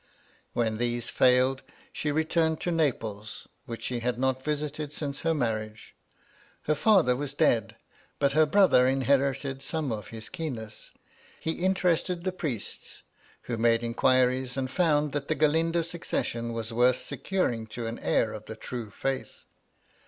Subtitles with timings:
[0.53, 1.61] When these failed,
[1.93, 5.93] she returned to Naples, which she had not visited dnce her marriage.
[6.63, 7.75] Her father was dead;
[8.17, 10.89] but her brother inherited some of his keenness.
[11.39, 13.03] He inter ested the priests,
[13.43, 18.33] who made inquiries and found that the Galindo succession was worth securing to an heir
[18.33, 19.43] of the true faith.